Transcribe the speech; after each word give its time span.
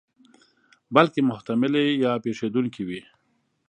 بلکې 0.95 1.19
محتملې 1.29 1.83
یا 2.03 2.11
پېښېدونکې 2.23 2.81
وي. 2.87 3.01